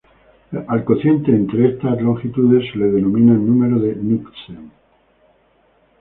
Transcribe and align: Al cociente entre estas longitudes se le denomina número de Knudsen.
Al 0.67 0.83
cociente 0.83 1.29
entre 1.29 1.73
estas 1.75 2.01
longitudes 2.01 2.63
se 2.71 2.79
le 2.79 2.89
denomina 2.91 3.33
número 3.33 3.77
de 3.77 3.93
Knudsen. 3.93 4.71